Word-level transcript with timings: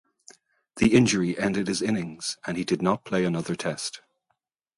The 0.77 0.95
injury 0.95 1.37
ended 1.37 1.67
his 1.67 1.79
innings 1.79 2.39
and 2.47 2.57
he 2.57 2.63
did 2.63 2.81
not 2.81 3.05
play 3.05 3.23
another 3.23 3.53
Test. 3.55 4.01